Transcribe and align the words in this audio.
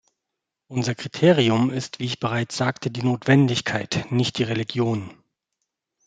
Unser 0.65 0.95
Kriterium 0.95 1.69
ist 1.69 1.99
wie 1.99 2.05
ich 2.05 2.19
bereits 2.19 2.57
sagte 2.57 2.89
die 2.89 3.03
Notwendigkeit, 3.03 4.07
nicht 4.11 4.39
die 4.39 4.43
Religion. 4.43 5.13